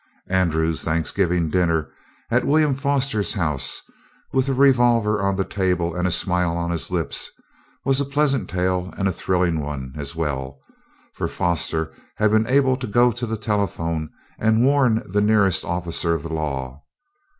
[0.31, 1.91] Andrew's Thanksgiving dinner
[2.31, 3.83] at William Foster's house,
[4.33, 7.29] with a revolver on the table and a smile on his lips,
[7.85, 10.57] was a pleasant tale and a thrilling one as well,
[11.13, 14.09] for Foster had been able to go to the telephone
[14.39, 16.81] and warn the nearest officer of the law.